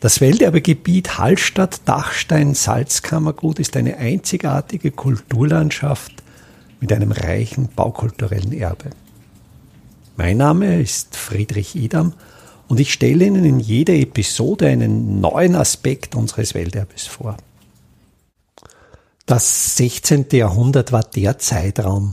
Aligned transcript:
Das 0.00 0.20
Welterbegebiet 0.20 1.18
Hallstatt-Dachstein-Salzkammergut 1.18 3.58
ist 3.58 3.76
eine 3.76 3.96
einzigartige 3.96 4.92
Kulturlandschaft 4.92 6.12
mit 6.78 6.92
einem 6.92 7.10
reichen 7.10 7.68
baukulturellen 7.74 8.52
Erbe. 8.52 8.90
Mein 10.16 10.36
Name 10.36 10.80
ist 10.80 11.16
Friedrich 11.16 11.74
Idam 11.74 12.12
und 12.68 12.78
ich 12.78 12.92
stelle 12.92 13.24
Ihnen 13.24 13.44
in 13.44 13.58
jeder 13.58 13.94
Episode 13.94 14.68
einen 14.68 15.20
neuen 15.20 15.56
Aspekt 15.56 16.14
unseres 16.14 16.54
Welterbes 16.54 17.08
vor. 17.08 17.36
Das 19.26 19.74
16. 19.78 20.26
Jahrhundert 20.30 20.92
war 20.92 21.02
der 21.02 21.38
Zeitraum, 21.38 22.12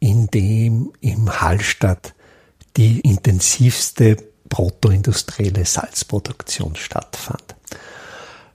in 0.00 0.26
dem 0.26 0.92
im 1.00 1.40
Hallstatt 1.40 2.12
die 2.76 3.00
intensivste 3.00 4.18
protoindustrielle 4.52 5.64
Salzproduktion 5.64 6.76
stattfand. 6.76 7.56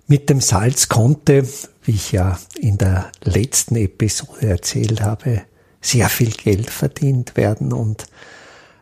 Mit 0.06 0.30
dem 0.30 0.42
Salz 0.42 0.90
konnte, 0.90 1.44
wie 1.84 1.92
ich 1.92 2.12
ja 2.12 2.38
in 2.56 2.78
der 2.78 3.12
letzten 3.24 3.76
Episode 3.78 4.48
erzählt 4.48 5.02
habe, 5.02 5.42
sehr 5.82 6.08
viel 6.10 6.30
Geld 6.30 6.70
verdient 6.70 7.36
werden 7.36 7.74
und 7.74 8.06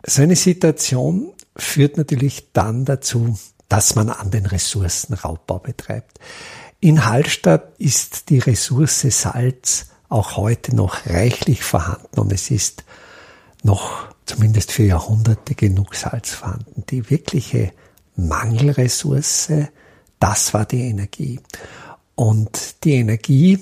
so 0.06 0.24
eine 0.24 0.36
Situation 0.36 1.32
führt 1.56 1.96
natürlich 1.96 2.52
dann 2.52 2.84
dazu, 2.84 3.40
dass 3.70 3.96
man 3.96 4.10
an 4.10 4.30
den 4.30 4.46
Ressourcen 4.46 5.14
Raubbau 5.14 5.60
betreibt. 5.60 6.20
In 6.82 7.06
Hallstatt 7.06 7.76
ist 7.78 8.30
die 8.30 8.40
Ressource 8.40 9.06
Salz 9.10 9.88
auch 10.10 10.36
heute 10.36 10.76
noch 10.76 11.06
reichlich 11.06 11.64
vorhanden 11.64 12.20
und 12.20 12.34
es 12.34 12.52
ist 12.52 12.84
noch 13.64 14.15
zumindest 14.26 14.72
für 14.72 14.84
Jahrhunderte 14.84 15.56
genug 15.56 15.96
Salz 15.96 16.32
vorhanden. 16.32 16.84
Die 16.90 17.10
wirkliche 17.10 17.72
Mangelressource, 18.16 19.50
das 20.20 20.54
war 20.54 20.66
die 20.66 20.82
Energie. 20.82 21.40
Und 22.16 22.84
die 22.84 22.94
Energie 22.94 23.60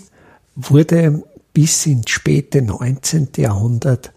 wurde 0.56 1.24
bis 1.54 1.86
ins 1.86 2.10
späte 2.10 2.62
19. 2.62 3.30
Jahrhundert 3.38 4.12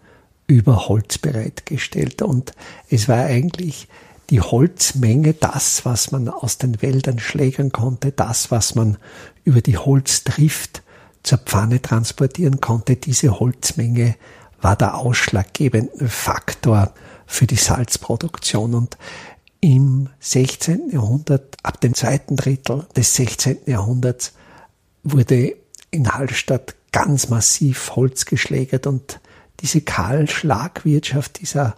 über 0.47 0.87
Holz 0.87 1.17
bereitgestellt. 1.17 2.21
Und 2.21 2.53
es 2.89 3.07
war 3.07 3.25
eigentlich 3.25 3.87
die 4.29 4.41
Holzmenge 4.41 5.33
das, 5.33 5.85
was 5.85 6.11
man 6.11 6.29
aus 6.29 6.57
den 6.57 6.81
Wäldern 6.81 7.19
schlägern 7.19 7.71
konnte, 7.71 8.11
das, 8.11 8.51
was 8.51 8.75
man 8.75 8.97
über 9.43 9.61
die 9.61 9.77
Holztrift 9.77 10.83
zur 11.23 11.37
Pfanne 11.39 11.81
transportieren 11.81 12.59
konnte. 12.61 12.95
Diese 12.95 13.39
Holzmenge 13.39 14.15
war 14.61 14.75
der 14.75 14.97
ausschlaggebende 14.97 16.09
Faktor 16.09 16.93
für 17.25 17.47
die 17.47 17.55
Salzproduktion. 17.55 18.73
Und 18.73 18.97
im 19.59 20.09
16. 20.19 20.91
Jahrhundert, 20.91 21.57
ab 21.63 21.81
dem 21.81 21.93
zweiten 21.93 22.35
Drittel 22.35 22.85
des 22.95 23.15
16. 23.15 23.59
Jahrhunderts, 23.65 24.33
wurde 25.03 25.55
in 25.91 26.11
Hallstatt 26.11 26.75
ganz 26.91 27.29
massiv 27.29 27.95
Holz 27.95 28.25
geschlägert 28.25 28.87
und 28.87 29.19
diese 29.61 29.81
Kahlschlagwirtschaft, 29.81 31.39
dieser 31.39 31.75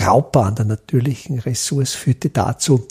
Raubbau 0.00 0.42
an 0.42 0.54
der 0.54 0.66
natürlichen 0.66 1.38
Ressource 1.38 1.94
führte 1.94 2.30
dazu, 2.30 2.86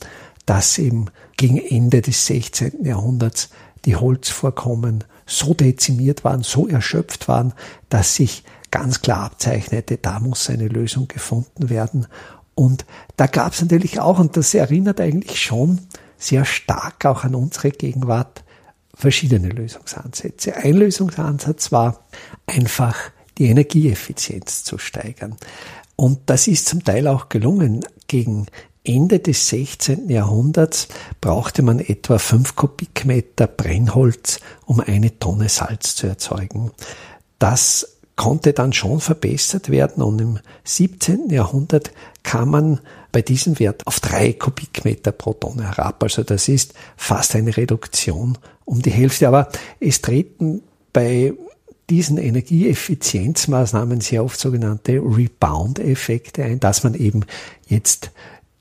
dass 0.45 0.77
eben 0.77 1.05
gegen 1.37 1.57
Ende 1.57 2.01
des 2.01 2.25
16. 2.25 2.85
Jahrhunderts 2.85 3.49
die 3.85 3.95
Holzvorkommen 3.95 5.03
so 5.25 5.53
dezimiert 5.53 6.23
waren, 6.23 6.43
so 6.43 6.67
erschöpft 6.67 7.27
waren, 7.27 7.53
dass 7.89 8.15
sich 8.15 8.43
ganz 8.72 9.02
klar 9.02 9.25
abzeichnete, 9.25 9.98
da 9.98 10.20
muss 10.20 10.50
eine 10.50 10.67
Lösung 10.67 11.08
gefunden 11.08 11.70
werden. 11.70 12.08
Und 12.56 12.86
da 13.16 13.28
gab 13.28 13.53
es 13.53 13.62
natürlich 13.62 14.00
auch, 14.00 14.20
und 14.20 14.36
das 14.36 14.53
erinnert 14.53 15.00
eigentlich 15.00 15.42
schon 15.42 15.80
sehr 16.17 16.45
stark 16.45 17.06
auch 17.06 17.23
an 17.23 17.36
unsere 17.36 17.72
Gegenwart, 17.72 18.44
verschiedene 18.94 19.47
Lösungsansätze. 19.47 20.58
Ein 20.58 20.73
Lösungsansatz 20.73 21.72
war 21.72 22.03
einfach 22.46 22.97
die 23.38 23.46
Energieeffizienz 23.46 24.66
zu 24.66 24.78
steigern. 24.78 25.38
Und 25.96 26.19
das 26.25 26.47
ist 26.47 26.68
zum 26.68 26.84
Teil 26.84 27.08
auch 27.08 27.29
gelungen. 27.29 27.85
Gegen 28.08 28.47
Ende 28.84 29.19
des 29.19 29.47
16. 29.50 30.09
Jahrhunderts 30.09 30.90
brauchte 31.22 31.62
man 31.62 31.79
etwa 31.79 32.18
fünf 32.18 32.56
Kubikmeter 32.56 33.47
Brennholz, 33.47 34.40
um 34.66 34.81
eine 34.81 35.18
Tonne 35.19 35.47
Salz 35.47 35.96
zu 35.96 36.08
erzeugen. 36.08 36.72
Das 37.38 37.98
konnte 38.19 38.52
dann 38.52 38.74
schon 38.74 39.00
verbessert 39.00 39.69
werden 39.69 40.03
und 40.03 40.19
im 40.19 40.40
17. 40.66 41.30
Jahrhundert 41.30 41.91
kam 42.22 42.50
man 42.50 42.81
bei 43.13 43.22
diesem 43.22 43.59
Wert 43.59 43.88
auf 43.88 44.02
drei 44.02 44.34
Kubikmeter 44.34 45.13
pro 45.13 45.31
Tonne 45.31 45.63
herab. 45.63 46.03
Also 46.03 46.24
das 46.24 46.50
ist 46.50 46.74
fast 46.97 47.34
eine 47.38 47.56
Reduktion 47.56 48.38
um 48.66 48.81
die 48.81 48.91
Hälfte. 48.91 49.29
Aber 49.29 49.47
es 49.79 50.02
treten 50.02 50.63
bei 50.91 51.34
diesen 51.90 52.18
Energieeffizienzmaßnahmen 52.18 54.02
sehr 54.02 54.25
oft 54.25 54.38
sogenannte 54.38 54.96
Rebound-Effekte 55.02 56.44
ein, 56.44 56.59
dass 56.59 56.84
man 56.84 56.96
eben 56.96 57.22
jetzt 57.68 58.12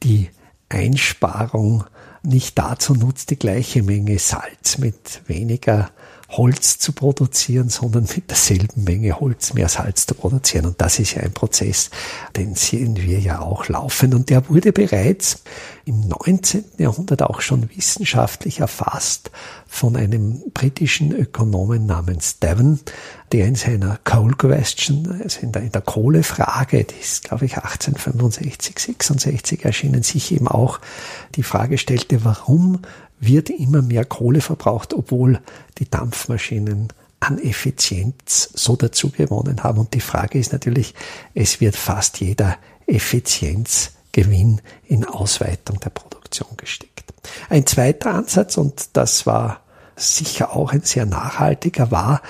die 0.04 0.30
Einsparung 0.68 1.82
nicht 2.22 2.56
dazu 2.60 2.94
nutzt, 2.94 3.30
die 3.30 3.40
gleiche 3.40 3.82
Menge 3.82 4.20
Salz 4.20 4.78
mit 4.78 5.22
weniger 5.26 5.90
Holz 6.30 6.78
zu 6.78 6.92
produzieren, 6.92 7.70
sondern 7.70 8.06
mit 8.14 8.28
derselben 8.28 8.84
Menge 8.84 9.18
Holz 9.18 9.54
mehr 9.54 9.68
Salz 9.68 10.06
zu 10.06 10.14
produzieren. 10.14 10.66
Und 10.66 10.80
das 10.80 10.98
ist 10.98 11.14
ja 11.14 11.22
ein 11.22 11.32
Prozess, 11.32 11.90
den 12.36 12.54
sehen 12.54 12.96
wir 12.96 13.18
ja 13.18 13.40
auch 13.40 13.68
laufen. 13.68 14.12
Und 14.12 14.28
der 14.28 14.48
wurde 14.48 14.72
bereits 14.72 15.42
im 15.86 16.00
19. 16.00 16.64
Jahrhundert 16.76 17.22
auch 17.22 17.40
schon 17.40 17.70
wissenschaftlich 17.74 18.60
erfasst 18.60 19.30
von 19.78 19.96
einem 19.96 20.42
britischen 20.52 21.12
Ökonomen 21.12 21.86
namens 21.86 22.40
Devon, 22.40 22.80
der 23.32 23.46
in 23.46 23.54
seiner 23.54 23.98
Coal 24.04 24.34
Question, 24.34 25.20
also 25.22 25.40
in 25.40 25.52
der, 25.52 25.62
in 25.62 25.72
der 25.72 25.82
Kohlefrage, 25.82 26.84
die 26.84 27.00
ist, 27.00 27.24
glaube 27.24 27.46
ich, 27.46 27.56
1865, 27.56 28.78
66 28.78 29.64
erschienen, 29.64 30.02
sich 30.02 30.32
eben 30.32 30.48
auch 30.48 30.80
die 31.36 31.44
Frage 31.44 31.78
stellte, 31.78 32.24
warum 32.24 32.80
wird 33.20 33.50
immer 33.50 33.82
mehr 33.82 34.04
Kohle 34.04 34.40
verbraucht, 34.40 34.94
obwohl 34.94 35.40
die 35.78 35.88
Dampfmaschinen 35.88 36.88
an 37.20 37.38
Effizienz 37.38 38.50
so 38.54 38.74
dazu 38.74 39.10
gewonnen 39.10 39.62
haben. 39.62 39.78
Und 39.78 39.94
die 39.94 40.00
Frage 40.00 40.38
ist 40.38 40.52
natürlich, 40.52 40.94
es 41.34 41.60
wird 41.60 41.76
fast 41.76 42.20
jeder 42.20 42.56
Effizienzgewinn 42.86 44.60
in 44.86 45.04
Ausweitung 45.04 45.78
der 45.80 45.90
Produktion 45.90 46.48
gesteckt. 46.56 47.12
Ein 47.48 47.66
zweiter 47.66 48.14
Ansatz, 48.14 48.56
und 48.56 48.96
das 48.96 49.26
war 49.26 49.60
sicher 49.98 50.54
auch 50.54 50.72
ein 50.72 50.82
sehr 50.82 51.06
nachhaltiger, 51.06 51.90
war, 51.90 52.22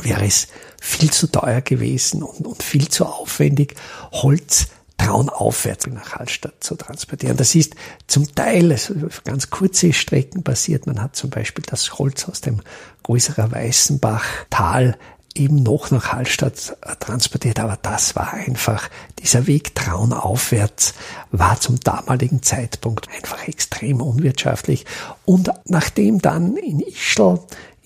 wäre 0.00 0.24
es 0.24 0.48
viel 0.80 1.10
zu 1.10 1.26
teuer 1.26 1.60
gewesen 1.60 2.22
und, 2.22 2.46
und 2.46 2.62
viel 2.62 2.88
zu 2.88 3.06
aufwendig, 3.06 3.74
Holz 4.12 4.68
traunaufwärts 4.96 5.86
nach 5.86 6.12
Hallstatt 6.16 6.62
zu 6.62 6.74
transportieren. 6.74 7.36
Das 7.36 7.54
ist 7.54 7.74
zum 8.06 8.34
Teil 8.34 8.70
also 8.70 8.94
ganz 9.24 9.50
kurze 9.50 9.92
Strecken 9.92 10.42
passiert. 10.42 10.86
Man 10.86 11.00
hat 11.00 11.16
zum 11.16 11.30
Beispiel 11.30 11.64
das 11.66 11.98
Holz 11.98 12.28
aus 12.28 12.40
dem 12.42 12.60
größerer 13.02 13.50
Weißenbach-Tal 13.50 14.98
eben 15.34 15.62
noch 15.62 15.90
nach 15.90 16.12
Hallstatt 16.12 16.76
transportiert, 16.98 17.60
aber 17.60 17.78
das 17.80 18.16
war 18.16 18.32
einfach, 18.32 18.88
dieser 19.20 19.46
Weg 19.46 19.74
traunaufwärts 19.74 20.94
war 21.30 21.60
zum 21.60 21.78
damaligen 21.80 22.42
Zeitpunkt 22.42 23.08
einfach 23.14 23.46
extrem 23.46 24.00
unwirtschaftlich. 24.00 24.86
Und 25.24 25.50
nachdem 25.66 26.20
dann 26.20 26.56
in 26.56 26.80
Ischl 26.80 27.38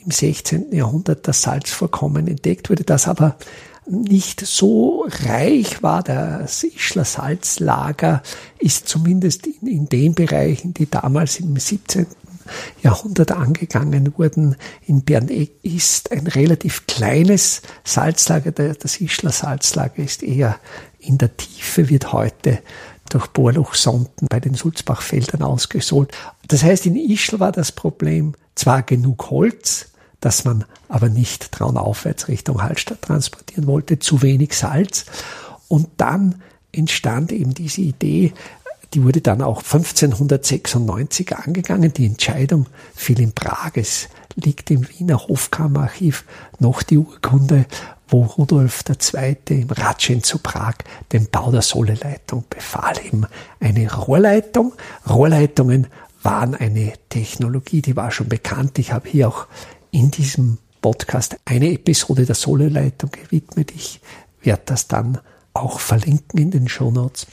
im 0.05 0.11
16. 0.11 0.73
Jahrhundert 0.73 1.29
das 1.29 1.43
Salzvorkommen 1.43 2.29
entdeckt 2.29 2.71
wurde, 2.71 2.85
das 2.85 3.09
aber 3.09 3.37
nicht 3.87 4.41
so 4.41 5.07
reich 5.25 5.83
war. 5.83 6.03
Das 6.03 6.63
Ischler 6.65 7.05
Salzlager 7.05 8.23
ist 8.59 8.89
zumindest 8.89 9.47
in, 9.47 9.67
in 9.67 9.89
den 9.89 10.15
Bereichen, 10.15 10.75
die 10.75 10.91
damals 10.91 11.41
im 11.41 11.57
17. 11.57 12.07
Jahrhundert 12.83 13.33
angegangen 13.33 14.13
wurden. 14.17 14.57
In 14.87 15.03
Berneck 15.03 15.53
ist 15.63 16.13
ein 16.13 16.27
relativ 16.27 16.87
kleines 16.87 17.63
Salzlager. 17.85 18.53
Das 18.53 19.01
Ischler 19.01 19.33
Salzlager 19.33 20.03
ist 20.03 20.23
eher 20.23 20.59
in 20.99 21.19
der 21.19 21.37
Tiefe, 21.37 21.89
wird 21.89 22.13
heute 22.13 22.59
durch 23.11 23.27
Bohrlochsonden 23.29 24.29
bei 24.29 24.41
den 24.41 24.55
Sulzbachfeldern 24.55 25.43
ausgesohlt. 25.43 26.13
Das 26.49 26.63
heißt, 26.63 26.87
in 26.87 26.97
Ischl 26.97 27.41
war 27.41 27.53
das 27.53 27.73
Problem 27.73 28.35
zwar 28.55 28.83
genug 28.83 29.31
Holz, 29.31 29.91
dass 30.21 30.45
man 30.45 30.65
aber 30.89 31.09
nicht 31.09 31.53
traunaufwärts 31.53 32.29
Richtung 32.29 32.63
Hallstatt 32.63 33.03
transportieren 33.03 33.67
wollte, 33.67 33.99
zu 33.99 34.23
wenig 34.23 34.55
Salz. 34.55 35.05
Und 35.69 35.89
dann 35.99 36.43
entstand 36.73 37.31
eben 37.31 37.55
diese 37.55 37.83
Idee, 37.83 38.33
die 38.95 39.03
wurde 39.03 39.21
dann 39.21 39.43
auch 39.43 39.59
1596 39.59 41.37
angegangen. 41.37 41.93
Die 41.93 42.07
Entscheidung 42.07 42.67
fiel 42.95 43.21
in 43.21 43.33
Prag. 43.33 43.73
Es 43.75 44.09
liegt 44.37 44.71
im 44.71 44.89
Wiener 44.89 45.19
Hofkammerarchiv 45.27 46.25
noch 46.61 46.83
die 46.83 46.99
Urkunde, 46.99 47.67
wo 48.09 48.23
Rudolf 48.23 48.85
II. 48.89 49.37
im 49.49 49.71
Ratschen 49.71 50.23
zu 50.23 50.39
Prag 50.39 50.75
den 51.13 51.29
Bau 51.29 51.51
der 51.51 51.63
Soleleitung 51.63 52.45
befahl. 52.49 52.95
Eben 53.05 53.27
eine 53.59 53.93
Rohrleitung. 53.93 54.75
Rohrleitungen 55.09 55.89
waren 56.23 56.55
eine 56.55 56.93
Technologie, 57.09 57.83
die 57.83 57.97
war 57.97 58.13
schon 58.13 58.29
bekannt. 58.29 58.79
Ich 58.79 58.93
habe 58.93 59.09
hier 59.09 59.29
auch 59.29 59.47
in 59.91 60.11
diesem 60.11 60.59
Podcast 60.81 61.37
eine 61.45 61.73
Episode 61.73 62.27
der 62.27 62.35
Sololeitung 62.35 63.11
gewidmet. 63.11 63.73
Ich 63.75 64.01
werde 64.43 64.63
das 64.67 64.87
dann 64.87 65.19
auch 65.53 65.81
verlinken 65.81 66.39
in 66.39 66.51
den 66.51 66.69
Show 66.69 66.91
Notes. 66.91 67.27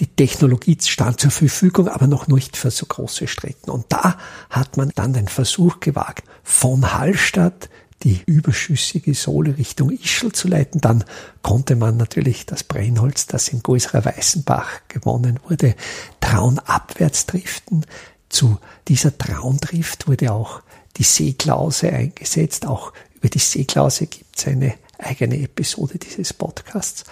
Die 0.00 0.06
Technologie 0.06 0.78
stand 0.82 1.20
zur 1.20 1.30
Verfügung, 1.30 1.88
aber 1.88 2.06
noch 2.06 2.26
nicht 2.26 2.56
für 2.56 2.70
so 2.70 2.86
große 2.86 3.26
Strecken. 3.26 3.70
Und 3.70 3.84
da 3.90 4.16
hat 4.48 4.78
man 4.78 4.90
dann 4.94 5.12
den 5.12 5.28
Versuch 5.28 5.80
gewagt, 5.80 6.24
von 6.42 6.94
Hallstatt 6.94 7.68
die 8.02 8.22
überschüssige 8.24 9.14
Sohle 9.14 9.58
Richtung 9.58 9.90
Ischl 9.90 10.32
zu 10.32 10.48
leiten. 10.48 10.80
Dann 10.80 11.04
konnte 11.42 11.76
man 11.76 11.98
natürlich 11.98 12.46
das 12.46 12.64
Brennholz, 12.64 13.26
das 13.26 13.48
in 13.48 13.62
Goisrer 13.62 14.02
Weißenbach 14.02 14.88
gewonnen 14.88 15.38
wurde, 15.46 15.74
traunabwärts 16.20 17.26
driften. 17.26 17.84
Zu 18.30 18.58
dieser 18.88 19.18
Traundrift 19.18 20.08
wurde 20.08 20.32
auch 20.32 20.62
die 20.96 21.02
Seeklause 21.02 21.92
eingesetzt. 21.92 22.66
Auch 22.66 22.94
über 23.16 23.28
die 23.28 23.38
Seeklause 23.38 24.06
gibt 24.06 24.38
es 24.38 24.46
eine 24.46 24.74
eigene 24.98 25.38
Episode 25.42 25.98
dieses 25.98 26.32
Podcasts. 26.32 27.04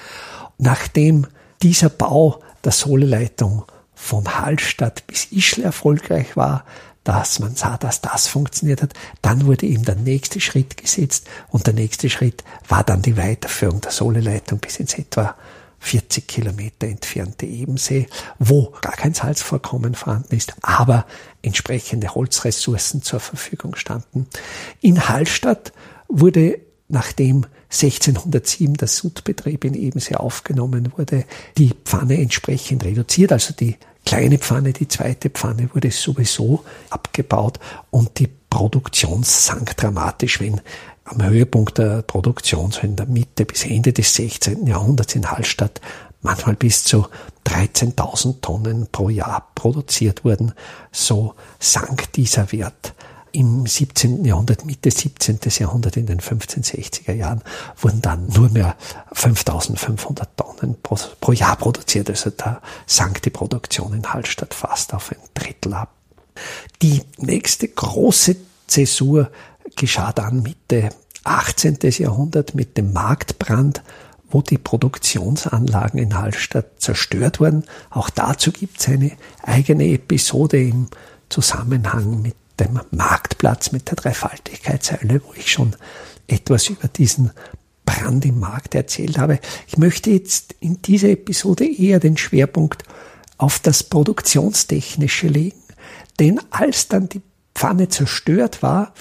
Nachdem 0.57 1.27
dieser 1.63 1.89
Bau 1.89 2.41
der 2.65 2.73
Sohleleitung 2.73 3.65
von 3.95 4.39
Hallstatt 4.39 5.07
bis 5.07 5.27
Ischl 5.33 5.63
erfolgreich 5.63 6.37
war, 6.37 6.65
dass 7.05 7.39
man 7.39 7.55
sah, 7.55 7.79
dass 7.79 8.01
das 8.01 8.29
funktioniert 8.29 8.83
hat. 8.83 8.93
Dann 9.23 9.47
wurde 9.47 9.67
ihm 9.67 9.85
der 9.85 9.95
nächste 9.95 10.41
Schritt 10.41 10.77
gesetzt 10.77 11.27
und 11.49 11.67
der 11.67 11.75
nächste 11.75 12.11
Schritt 12.11 12.45
war 12.69 12.85
dann 12.85 13.03
die 13.03 13.17
Weiterführung 13.17 13.81
der 13.81 13.91
Sohleleitung 13.91 14.59
bis 14.59 14.79
ins 14.79 14.95
etwa 14.99 15.35
40 15.81 16.27
Kilometer 16.27 16.87
entfernte 16.87 17.47
Ebensee, 17.47 18.09
wo 18.39 18.75
gar 18.81 18.93
kein 18.93 19.15
Salzvorkommen 19.15 19.95
vorhanden 19.95 20.37
ist, 20.37 20.55
aber 20.61 21.07
entsprechende 21.41 22.15
Holzressourcen 22.15 23.03
zur 23.03 23.21
Verfügung 23.21 23.75
standen. 23.77 24.27
In 24.81 25.09
Hallstatt 25.09 25.73
wurde, 26.09 26.59
nachdem 26.89 27.47
1607 27.71 28.75
der 28.75 28.89
Sudbetrieb 28.89 29.65
in 29.65 29.75
Ebensee 29.75 30.15
aufgenommen 30.15 30.93
wurde, 30.97 31.25
die 31.59 31.75
Pfanne 31.85 32.19
entsprechend 32.19 32.85
reduziert, 32.85 33.33
also 33.33 33.53
die 33.53 33.77
kleine 34.07 34.39
Pfanne, 34.39 34.73
die 34.73 34.89
zweite 34.89 35.29
Pfanne 35.29 35.69
wurde 35.75 35.91
sowieso 35.91 36.65
abgebaut 36.89 37.59
und 37.91 38.19
die 38.19 38.29
Produktion 38.49 39.23
sank 39.23 39.77
dramatisch, 39.77 40.41
wenn 40.41 40.61
am 41.05 41.23
Höhepunkt 41.23 41.79
der 41.79 42.03
Produktion, 42.03 42.71
so 42.71 42.81
in 42.81 42.97
der 42.97 43.07
Mitte 43.07 43.45
bis 43.45 43.65
Ende 43.65 43.93
des 43.93 44.15
16. 44.15 44.67
Jahrhunderts 44.67 45.15
in 45.15 45.31
Hallstatt, 45.31 45.81
manchmal 46.23 46.55
bis 46.55 46.85
zu 46.85 47.07
13.000 47.47 48.41
Tonnen 48.41 48.89
pro 48.91 49.09
Jahr 49.09 49.51
produziert 49.55 50.25
wurden, 50.25 50.53
so 50.91 51.35
sank 51.59 52.13
dieser 52.13 52.51
Wert 52.53 52.95
im 53.33 53.67
17. 53.67 54.25
Jahrhundert, 54.25 54.65
Mitte 54.65 54.91
17. 54.91 55.39
Jahrhundert, 55.59 55.97
in 55.97 56.07
den 56.07 56.21
1560er 56.21 57.13
Jahren, 57.13 57.43
wurden 57.77 58.03
dann 58.03 58.29
nur 58.29 58.49
mehr 58.51 58.77
5500 59.13 60.37
Tonnen 60.37 60.77
pro, 60.83 60.97
pro 61.21 61.33
Jahr 61.33 61.57
produziert. 61.57 62.11
Also 62.11 62.31
da 62.31 62.61
sank 62.87 63.23
die 63.23 63.31
Produktion 63.31 63.95
in 63.95 64.13
Hallstatt 64.13 64.55
fast 64.55 64.95
auf 64.95 65.11
ein 65.13 65.19
Drittel 65.35 65.75
ab. 65.75 65.93
Die 66.83 67.03
nächste 67.19 67.69
große 67.69 68.37
Zäsur 68.67 69.31
geschah 69.77 70.13
dann 70.13 70.43
Mitte 70.43 70.91
18. 71.25 71.79
Jahrhundert 71.83 72.55
mit 72.55 72.77
dem 72.77 72.93
Marktbrand, 72.93 73.83
wo 74.31 74.43
die 74.43 74.59
Produktionsanlagen 74.59 75.99
in 75.99 76.19
Hallstatt 76.19 76.81
zerstört 76.81 77.41
wurden. 77.41 77.65
Auch 77.91 78.11
dazu 78.11 78.53
gibt 78.53 78.81
es 78.81 78.89
eine 78.89 79.13
eigene 79.43 79.87
Episode 79.87 80.63
im 80.63 80.89
Zusammenhang 81.29 82.23
mit 82.23 82.35
dem 82.61 82.81
Marktplatz 82.91 83.73
mit 83.73 83.89
der 83.89 83.97
Dreifaltigkeitssäule, 83.97 85.23
wo 85.25 85.33
ich 85.35 85.51
schon 85.51 85.77
etwas 86.27 86.69
über 86.69 86.89
diesen 86.89 87.31
Brand 87.85 88.25
im 88.27 88.39
Markt 88.39 88.75
erzählt 88.75 89.19
habe. 89.19 89.39
Ich 89.67 89.79
möchte 89.79 90.11
jetzt 90.11 90.55
in 90.61 90.83
dieser 90.83 91.09
Episode 91.09 91.65
eher 91.67 92.01
den 92.01 92.17
Schwerpunkt 92.17 92.85
auf 93.39 93.59
das 93.61 93.83
Produktionstechnische 93.83 95.29
legen, 95.29 95.63
denn 96.19 96.41
als 96.51 96.89
dann 96.89 97.09
die 97.09 97.23
Pfanne 97.55 97.89
zerstört 97.89 98.63
war, 98.63 98.93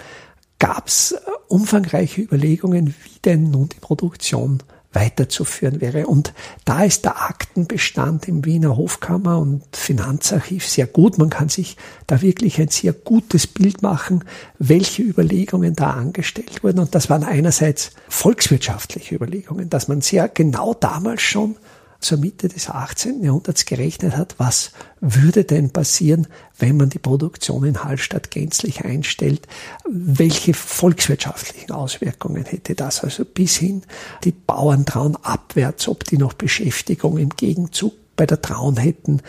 gab 0.60 0.88
es 0.88 1.16
umfangreiche 1.48 2.22
Überlegungen, 2.22 2.96
wie 3.04 3.20
denn 3.26 3.52
nun 3.52 3.70
die 3.70 3.80
Produktion 3.80 4.64
weiterzuführen 4.98 5.80
wäre. 5.80 6.08
Und 6.08 6.34
da 6.66 6.84
ist 6.84 7.06
der 7.06 7.22
Aktenbestand 7.22 8.28
im 8.28 8.46
Wiener 8.46 8.76
Hofkammer 8.76 9.38
und 9.38 9.64
Finanzarchiv 9.76 10.68
sehr 10.68 10.88
gut. 10.88 11.18
Man 11.18 11.30
kann 11.30 11.50
sich 11.50 11.78
da 12.08 12.22
wirklich 12.22 12.60
ein 12.60 12.70
sehr 12.70 12.94
gutes 12.94 13.46
Bild 13.46 13.84
machen, 13.84 14.24
welche 14.58 15.04
Überlegungen 15.04 15.76
da 15.76 15.92
angestellt 15.92 16.64
wurden. 16.64 16.80
Und 16.80 16.96
das 16.96 17.10
waren 17.10 17.24
einerseits 17.24 17.92
volkswirtschaftliche 18.10 19.16
Überlegungen, 19.16 19.70
dass 19.70 19.88
man 19.88 20.02
sehr 20.02 20.28
genau 20.28 20.74
damals 20.74 21.22
schon 21.22 21.56
zur 22.00 22.18
Mitte 22.20 22.48
des 22.48 22.70
18. 22.70 23.24
Jahrhunderts 23.24 23.66
gerechnet 23.66 24.16
hat, 24.16 24.36
was 24.38 24.72
würde 25.00 25.44
denn 25.44 25.72
passieren, 25.72 26.28
wenn 26.60 26.78
man 26.78 26.90
die 26.90 27.00
Produktion 27.00 27.64
in 27.66 27.84
Hallstatt 27.84 28.32
gänzlich 28.32 28.86
einstellt, 28.86 29.48
welche 29.90 30.54
volkswirtschaftlichen 30.54 31.72
Auswirkungen 31.72 32.46
hätte 32.46 32.76
das, 32.76 33.04
also 33.04 33.26
bis 33.26 33.56
hin 33.56 33.84
die 34.24 34.32
Bauern 34.32 34.86
trauen 34.86 35.18
abwärts, 35.24 35.88
ob 35.88 36.04
die 36.04 36.18
noch 36.18 36.34
Beschäftigung 36.34 37.18
im 37.18 37.30
Gegenzug 37.30 37.94
bei 38.16 38.26
der 38.26 38.42
Traun 38.42 38.78
hätten, 38.78 39.22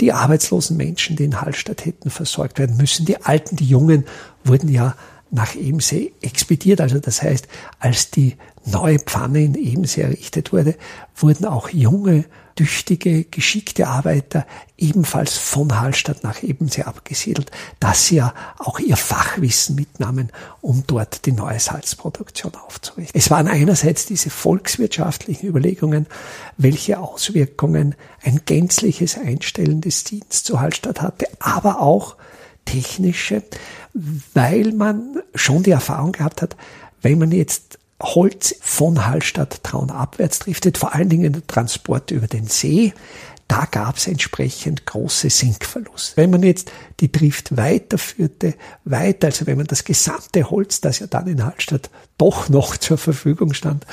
die 0.00 0.12
arbeitslosen 0.12 0.76
Menschen, 0.76 1.16
die 1.16 1.24
in 1.24 1.40
Hallstatt 1.40 1.84
hätten 1.84 2.10
versorgt 2.10 2.58
werden 2.58 2.76
müssen, 2.76 3.06
die 3.06 3.22
Alten, 3.22 3.56
die 3.56 3.66
Jungen 3.66 4.04
wurden 4.44 4.68
ja 4.68 4.96
nach 5.30 5.54
Ebensee 5.54 6.12
expediert. 6.20 6.80
Also 6.80 6.98
das 6.98 7.22
heißt, 7.22 7.48
als 7.78 8.10
die 8.10 8.36
neue 8.64 8.98
Pfanne 8.98 9.42
in 9.42 9.54
Ebensee 9.54 10.02
errichtet 10.02 10.52
wurde, 10.52 10.76
wurden 11.16 11.44
auch 11.44 11.68
junge, 11.68 12.24
tüchtige, 12.56 13.24
geschickte 13.24 13.88
Arbeiter 13.88 14.46
ebenfalls 14.78 15.36
von 15.36 15.80
Hallstatt 15.80 16.22
nach 16.22 16.42
Ebensee 16.42 16.84
abgesiedelt, 16.84 17.50
dass 17.80 18.06
sie 18.06 18.16
ja 18.16 18.34
auch 18.58 18.78
ihr 18.78 18.96
Fachwissen 18.96 19.74
mitnahmen, 19.74 20.30
um 20.60 20.84
dort 20.86 21.26
die 21.26 21.32
neue 21.32 21.58
Salzproduktion 21.58 22.54
aufzurichten. 22.54 23.18
Es 23.18 23.30
waren 23.30 23.48
einerseits 23.48 24.06
diese 24.06 24.30
volkswirtschaftlichen 24.30 25.48
Überlegungen, 25.48 26.06
welche 26.56 27.00
Auswirkungen 27.00 27.96
ein 28.22 28.42
gänzliches 28.46 29.18
Einstellen 29.18 29.80
des 29.80 30.04
Dienstes 30.04 30.44
zu 30.44 30.60
Hallstatt 30.60 31.00
hatte, 31.02 31.26
aber 31.40 31.80
auch 31.80 32.16
technische, 32.64 33.42
weil 34.32 34.72
man 34.72 35.22
schon 35.34 35.62
die 35.62 35.70
Erfahrung 35.70 36.12
gehabt 36.12 36.42
hat, 36.42 36.56
wenn 37.02 37.18
man 37.18 37.32
jetzt 37.32 37.78
Holz 38.02 38.56
von 38.60 39.06
Hallstatt 39.06 39.62
Traun 39.62 39.90
abwärts 39.90 40.40
driftet, 40.40 40.78
vor 40.78 40.94
allen 40.94 41.08
Dingen 41.08 41.32
der 41.32 41.46
Transport 41.46 42.10
über 42.10 42.26
den 42.26 42.48
See, 42.48 42.92
da 43.48 43.66
gab 43.66 43.98
es 43.98 44.06
entsprechend 44.06 44.86
große 44.86 45.30
Sinkverluste. 45.30 46.16
Wenn 46.16 46.30
man 46.30 46.42
jetzt 46.42 46.72
die 47.00 47.12
Drift 47.12 47.56
weiterführte, 47.56 48.54
weiter, 48.84 49.28
also 49.28 49.46
wenn 49.46 49.58
man 49.58 49.66
das 49.66 49.84
gesamte 49.84 50.50
Holz, 50.50 50.80
das 50.80 50.98
ja 50.98 51.06
dann 51.06 51.26
in 51.26 51.44
Hallstatt 51.44 51.90
doch 52.18 52.48
noch 52.48 52.76
zur 52.76 52.98
Verfügung 52.98 53.52
stand, 53.54 53.86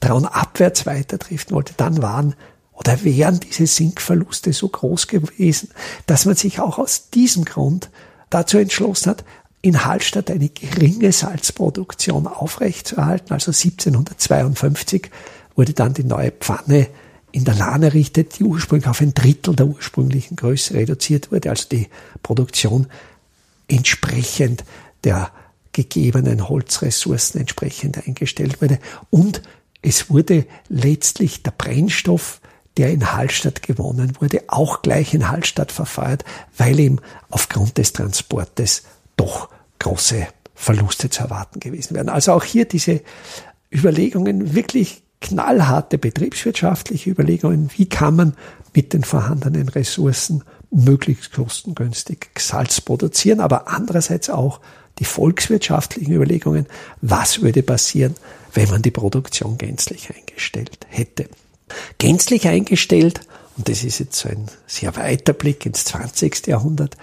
Traun 0.00 0.24
abwärts 0.24 0.86
weiter 0.86 1.18
driften 1.18 1.54
wollte, 1.54 1.74
dann 1.76 2.00
waren 2.00 2.34
oder 2.72 3.04
wären 3.04 3.38
diese 3.38 3.66
Sinkverluste 3.66 4.52
so 4.52 4.68
groß 4.68 5.06
gewesen, 5.06 5.70
dass 6.06 6.24
man 6.24 6.34
sich 6.34 6.58
auch 6.60 6.78
aus 6.78 7.10
diesem 7.10 7.44
Grund 7.44 7.90
dazu 8.32 8.58
entschlossen 8.58 9.10
hat, 9.10 9.24
in 9.60 9.84
Hallstatt 9.84 10.30
eine 10.30 10.48
geringe 10.48 11.12
Salzproduktion 11.12 12.26
aufrechtzuerhalten. 12.26 13.32
Also 13.32 13.52
1752 13.52 15.10
wurde 15.54 15.72
dann 15.72 15.94
die 15.94 16.04
neue 16.04 16.32
Pfanne 16.32 16.88
in 17.30 17.44
der 17.44 17.54
Lahn 17.54 17.82
errichtet, 17.82 18.38
die 18.38 18.44
ursprünglich 18.44 18.88
auf 18.88 19.00
ein 19.00 19.14
Drittel 19.14 19.56
der 19.56 19.66
ursprünglichen 19.66 20.36
Größe 20.36 20.74
reduziert 20.74 21.30
wurde, 21.32 21.50
also 21.50 21.68
die 21.70 21.88
Produktion 22.22 22.88
entsprechend 23.68 24.64
der 25.04 25.30
gegebenen 25.72 26.48
Holzressourcen 26.48 27.40
entsprechend 27.40 28.06
eingestellt 28.06 28.60
wurde. 28.60 28.78
Und 29.08 29.42
es 29.80 30.10
wurde 30.10 30.44
letztlich 30.68 31.42
der 31.42 31.52
Brennstoff, 31.52 32.41
der 32.76 32.90
in 32.90 33.12
Hallstatt 33.12 33.62
gewonnen 33.62 34.14
wurde, 34.20 34.44
auch 34.48 34.82
gleich 34.82 35.14
in 35.14 35.28
Hallstatt 35.28 35.72
verfeuert, 35.72 36.24
weil 36.56 36.78
ihm 36.78 37.00
aufgrund 37.30 37.78
des 37.78 37.92
Transportes 37.92 38.84
doch 39.16 39.48
große 39.78 40.26
Verluste 40.54 41.10
zu 41.10 41.22
erwarten 41.22 41.60
gewesen 41.60 41.94
wären. 41.94 42.08
Also 42.08 42.32
auch 42.32 42.44
hier 42.44 42.66
diese 42.66 43.02
Überlegungen, 43.70 44.54
wirklich 44.54 45.02
knallharte 45.20 45.98
betriebswirtschaftliche 45.98 47.10
Überlegungen, 47.10 47.70
wie 47.76 47.88
kann 47.88 48.16
man 48.16 48.34
mit 48.74 48.92
den 48.92 49.04
vorhandenen 49.04 49.68
Ressourcen 49.68 50.42
möglichst 50.70 51.32
kostengünstig 51.32 52.30
Salz 52.38 52.80
produzieren, 52.80 53.40
aber 53.40 53.68
andererseits 53.68 54.30
auch 54.30 54.60
die 54.98 55.04
volkswirtschaftlichen 55.04 56.14
Überlegungen, 56.14 56.66
was 57.00 57.42
würde 57.42 57.62
passieren, 57.62 58.14
wenn 58.54 58.68
man 58.70 58.82
die 58.82 58.90
Produktion 58.90 59.58
gänzlich 59.58 60.10
eingestellt 60.14 60.78
hätte. 60.88 61.28
Gänzlich 61.98 62.48
eingestellt, 62.48 63.20
und 63.56 63.68
das 63.68 63.84
ist 63.84 63.98
jetzt 63.98 64.18
so 64.18 64.28
ein 64.28 64.46
sehr 64.66 64.96
weiter 64.96 65.32
Blick 65.32 65.66
ins 65.66 65.84
20. 65.84 66.46
Jahrhundert, 66.46 66.96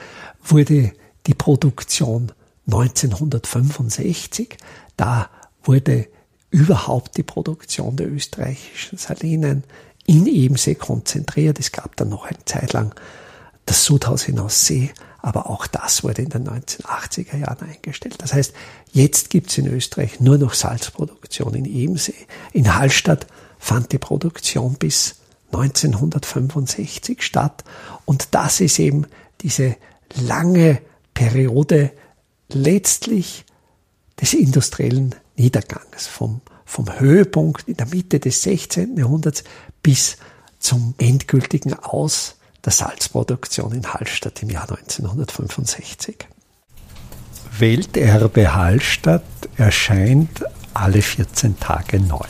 wurde 0.44 0.94
die 1.28 1.34
Produktion 1.34 2.32
1965, 2.68 4.58
da 4.98 5.30
wurde 5.64 6.08
überhaupt 6.52 7.18
die 7.18 7.24
Produktion 7.24 7.96
der 7.96 8.12
österreichischen 8.12 8.98
Salinen 8.98 9.64
in 10.06 10.26
Ebensee 10.26 10.76
konzentriert. 10.76 11.60
Es 11.60 11.72
gab 11.72 11.96
dann 11.98 12.10
noch 12.10 12.26
eine 12.26 12.44
Zeit 12.46 12.74
lang 12.74 12.96
das 13.66 13.84
Sudhaus 13.84 14.28
in 14.28 14.40
Aussee, 14.40 14.92
aber 15.22 15.50
auch 15.50 15.68
das 15.68 16.04
wurde 16.04 16.24
in 16.24 16.30
den 16.30 16.48
1980er 16.48 17.38
Jahren 17.38 17.70
eingestellt. 17.70 18.16
Das 18.18 18.34
heißt, 18.34 18.54
jetzt 18.92 19.30
gibt 19.30 19.52
es 19.52 19.58
in 19.60 19.68
Österreich 19.68 20.20
nur 20.20 20.38
noch 20.38 20.54
Salzproduktion 20.54 21.54
in 21.54 21.66
Ebensee. 21.66 22.16
In 22.54 22.74
Hallstatt 22.74 23.28
fand 23.60 23.92
die 23.92 24.00
Produktion 24.00 24.74
bis 24.74 25.18
1965 25.52 27.22
statt 27.22 27.64
und 28.06 28.30
das 28.32 28.60
ist 28.62 28.80
eben 28.80 29.06
diese 29.42 29.76
lange 30.16 30.82
Periode 31.14 31.92
letztlich 32.50 33.46
des 34.20 34.34
industriellen 34.34 35.16
Niedergangs 35.38 36.08
vom, 36.08 36.42
vom 36.66 37.00
Höhepunkt 37.00 37.68
in 37.68 37.76
der 37.76 37.88
Mitte 37.88 38.20
des 38.20 38.42
16. 38.42 38.98
Jahrhunderts 38.98 39.44
bis 39.84 40.18
zum 40.60 40.94
endgültigen 40.98 41.74
Aus 41.74 42.36
der 42.66 42.74
Salzproduktion 42.74 43.74
in 43.74 43.94
Hallstatt 43.94 44.44
im 44.44 44.50
Jahr 44.50 44.70
1965. 44.70 46.28
Welterbe 47.58 48.54
Hallstatt 48.54 49.24
erscheint 49.58 50.44
alle 50.74 51.02
14 51.02 51.60
Tage 51.60 52.00
neu. 52.00 52.28